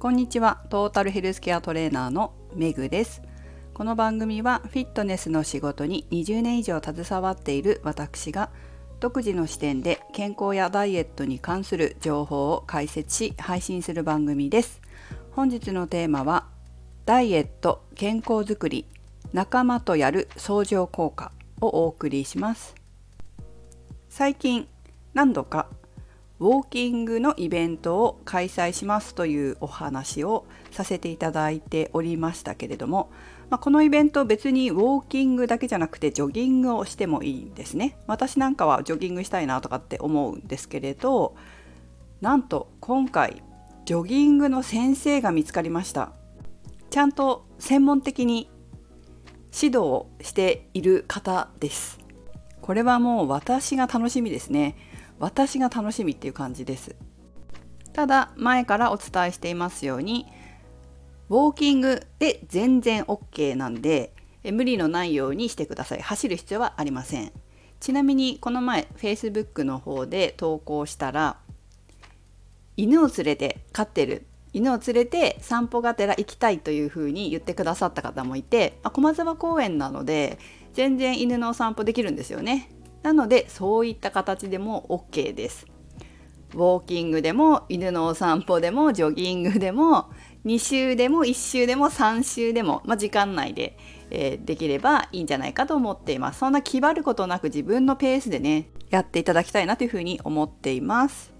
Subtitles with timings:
[0.00, 0.62] こんにちは。
[0.70, 3.20] トータルヘルスケアトレーナーのメグです。
[3.74, 8.48] この番組はフィットネスの仕事に20年以上携わっている私が
[8.98, 14.80] 独自の視点で健康やダイエットに関する情報を解説し配信する番組です。
[15.32, 16.46] 本日のテーマは
[17.04, 18.86] ダイエット健康づくり
[19.34, 21.30] 仲間とやる相乗効果
[21.60, 22.74] をお送りします。
[24.08, 24.66] 最近
[25.12, 25.68] 何度か
[26.40, 33.10] ウォーキングのイベントを開催しますというお話をさせていただいておりましたけれども、
[33.50, 37.98] まあ、このイベント別にウォーキングだけじゃなくてジョギングをしてもいいんですね。
[38.06, 41.34] 私なんかはジョギングしたいなとかって思うんですけれど
[42.22, 43.42] なんと今回
[43.84, 46.12] ジョギングの先生が見つかりました。
[46.88, 48.50] ちゃんと専門的に
[49.54, 51.98] 指導をしている方です。
[52.62, 54.76] これはもう私が楽しみですね。
[55.20, 56.96] 私が楽しみっていう感じです。
[57.92, 60.26] ただ前からお伝えしていますように
[61.28, 64.12] ウォーキングで全然 OK なんで
[64.44, 66.00] 無理のないようにしてください。
[66.00, 67.32] 走る必要はありません。
[67.78, 71.36] ちなみにこの前 Facebook の方で投稿したら
[72.76, 74.26] 犬を連れて飼ってる。
[74.52, 80.40] 犬を連れて散歩がてら行きたいというふうに言ってくださった方もいて駒沢公園なので
[80.72, 82.68] 全然犬のお散歩できるんですよね。
[83.02, 85.66] なのでそういった形でも OK です。
[86.52, 90.10] ウォーキングでも犬のお散歩でもジョギングでも
[90.44, 93.78] 2週でも1週でも3週でも、まあ、時間内で、
[94.10, 96.40] えー、できればいいんじゃないかと思っています。
[96.40, 101.32] そんな気張ることなく自分のペースでねやっていただきたいなというふうに思っています。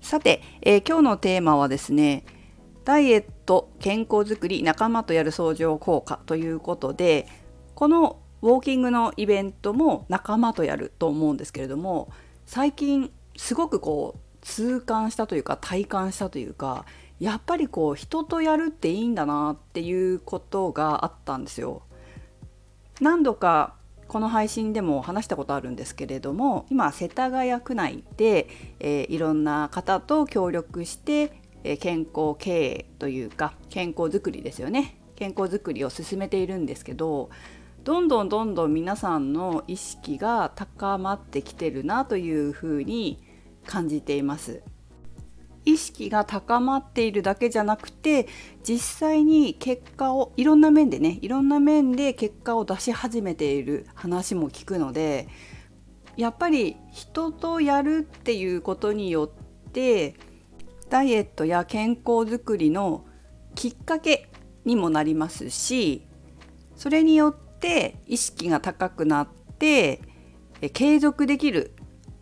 [0.00, 2.24] さて、えー、今日のテーマはですね
[2.84, 7.26] ダイエット健康づくり仲間とやる相乗効果ということで
[7.74, 12.12] このウォーキングのイベントも仲間とやると思うんですけれども
[12.44, 16.84] 最近すごくこう痛感したというか体感したというか
[17.18, 21.84] やっぱりこう人とやるっていいんだなっていうことがあったんですよ。
[23.00, 23.76] 何度か
[24.08, 31.32] この配信でも話したことあるんですけれども今世田谷区内で、えー、いろんな方と協力して、
[31.64, 37.30] えー、健康経営というか健康づくりですよね健康づくりを進めているんですけど
[37.84, 43.22] どんどんどんどん皆さんの意識が高まってきてるなというふうに
[43.66, 44.62] 感じています。
[45.66, 48.26] 意識が高まっているだけじゃなくて
[48.62, 55.26] 実際に結果をいろんな面でねいろんな面で結果を出し始めている話も聞くので
[56.18, 60.16] やっぱり人とやるっていうことによって
[60.90, 63.06] ダイエットや健康づくりの
[63.54, 64.28] きっかけ
[64.66, 66.06] にもなりますし
[66.76, 70.02] それによって意識が高くなって
[70.74, 71.72] 継続できる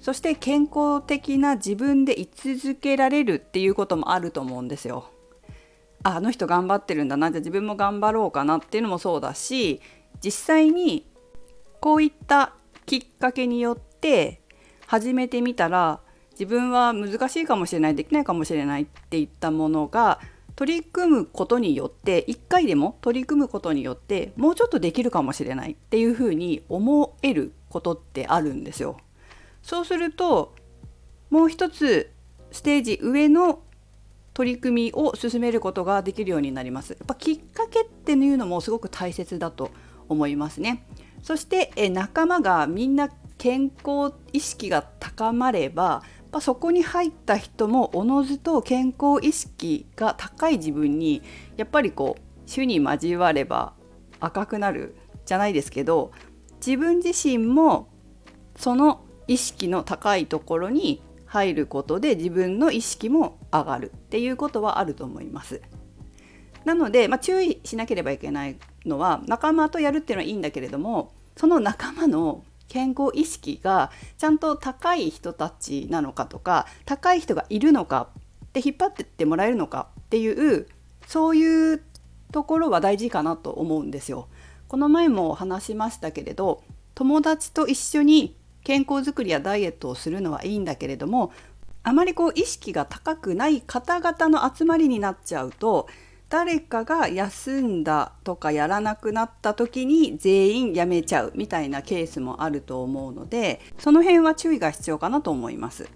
[0.00, 5.10] そして健康的な自分で居続けられるっていうこともあると思うんですよ。
[6.04, 9.80] あの人頑張ってるんだなじゃあ自分も頑張ろうかなっていうのもそうだし
[10.22, 11.04] 実際に
[11.80, 12.54] こういった
[12.86, 14.40] きっかけによって
[14.86, 20.20] 始めてみたら自分は難しいかもしれないできないかもしれないっていったものが
[20.56, 28.96] 取り組むことによって1回でも取り組むことによってもうちょっとできるかもしれないっていうふうに思えることってあるんですよ。
[29.62, 30.54] そうすると
[31.28, 32.10] もう一つ
[32.52, 33.60] ステージ上の
[34.32, 36.92] 取り組みを進めることができるようになります。
[36.92, 39.70] やっぱきっかけっていうのもすごく大切だと
[40.08, 40.86] 思いますね。
[41.22, 51.22] そしてえ仲間がみんな健康意識が高まればぱそこに入った人もおのずと健康意識が高い自分に
[51.56, 53.74] やっぱりこう主に交われば
[54.20, 56.12] 赤くなるじゃないですけど
[56.64, 57.88] 自分自身も
[58.56, 65.60] その意識の高いところに入ることで自分の意識も上がるっていうことはあると思います。
[66.64, 78.08] なので、まあ、注意しなければいけないのは仲間とやるっていうのはいいんだけれどもその仲間の健康意識がちゃんと高い人たちなのかとか高い人がいるのか
[78.46, 80.66] って引っ張ってってもらえるのかっていう
[81.06, 81.82] そういう
[82.32, 84.28] ところは大事かなと思うんですよ。
[84.68, 86.64] この前も話しましたけれど
[86.94, 91.32] 友達と一緒に健康づくりやダイエットをするのはいいんだけれども
[91.84, 95.86] あまりこう意識が高くない方々の集まりになっちゃうと
[96.28, 105.88] 誰かが休んだとかやらなくなった時に全員辞めちゃうみたいなケースもあると思うのでその辺は注意が必要かなと思います。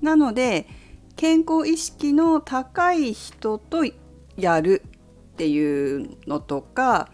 [0.00, 0.68] なので
[1.16, 3.84] 健康意識の高い人と
[4.36, 4.82] やる
[5.32, 7.10] っていうのとか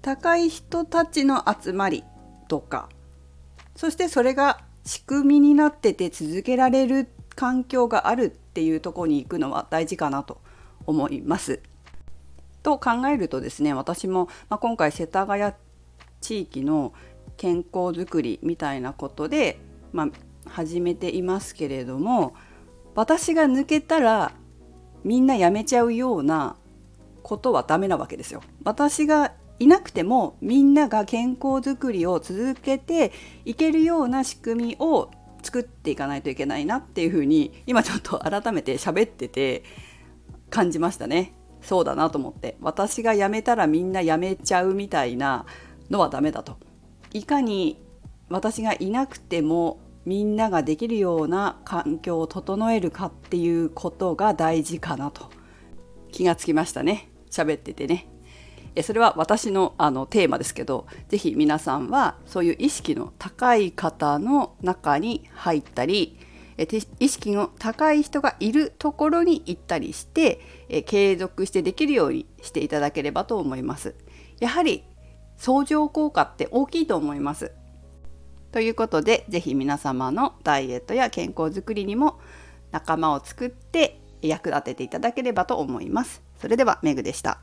[0.00, 2.04] 高い人たちの集まり
[2.46, 2.88] とか
[3.74, 10.40] そしてそれが仕組みになってて続けられる環境があるっていうとこに行くのは大事かなと
[10.88, 11.60] 思います。
[12.62, 15.52] と考えるとですね私も、まあ、今回世田谷
[16.20, 16.92] 地域の
[17.36, 19.60] 健康づくりみたいなことで、
[19.92, 22.34] まあ、始めていますけれども
[22.96, 24.32] 私が抜けたら
[25.04, 26.56] みんな辞めちゃうような
[27.22, 28.42] ことはダメなわけですよ。
[28.64, 33.12] 私がいなくてもみんなが健康づくりを続けて
[33.44, 35.10] いけるような仕組みを
[35.42, 39.62] 作っていかないといけないなっていうふうに今ちょっと改めて喋ってて
[40.50, 41.34] 感じましたね。
[41.60, 45.44] そうだなと思って私が辞めたらみんな辞めちゃうみたいな
[45.90, 46.56] のはダメだと。
[47.12, 47.82] いかに
[48.28, 55.30] 私がいなくてもみんなができるような環境を整えるかっていうことが大事かなと
[56.12, 58.08] 気がつきましたね喋っててね。
[58.82, 66.18] それは私のあのテーマですけど是非皆さんはそういう意識の高い方の中に入ったり
[66.98, 70.40] 意識の高い人がいるところに行ったりして
[70.86, 73.94] 継続してできるようにしていただければと思います。
[74.40, 74.84] やはり
[75.36, 77.52] 相乗効果って大きいと思います。
[78.50, 82.18] ということで是非皆様のダイエットや健康づくりにも
[82.72, 86.22] 仲間を作って役立てていただければと思います。
[86.40, 87.40] それではメグでした。